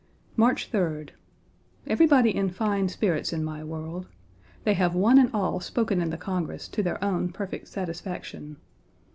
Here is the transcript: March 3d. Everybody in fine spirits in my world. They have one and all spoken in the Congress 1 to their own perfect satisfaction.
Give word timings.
March 0.35 0.71
3d. 0.71 1.11
Everybody 1.85 2.35
in 2.35 2.49
fine 2.49 2.89
spirits 2.89 3.31
in 3.31 3.43
my 3.43 3.63
world. 3.63 4.07
They 4.63 4.73
have 4.73 4.95
one 4.95 5.19
and 5.19 5.29
all 5.31 5.59
spoken 5.59 6.01
in 6.01 6.09
the 6.09 6.17
Congress 6.17 6.67
1 6.69 6.73
to 6.73 6.81
their 6.81 7.03
own 7.03 7.29
perfect 7.31 7.67
satisfaction. 7.67 8.57